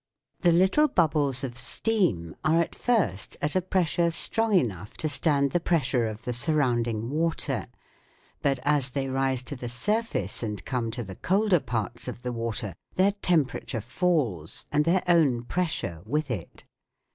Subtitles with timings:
[0.39, 5.51] The little bubbles of steam are at first at a pressure strong enough to stand
[5.51, 7.67] the pressure of the surrounding water;
[8.41, 12.33] but as they rise to the surface and come to the colder parts of the
[12.33, 16.63] water, their temperature falls, and their own pressure with it.